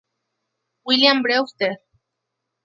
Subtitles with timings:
[0.83, 1.77] William Brewster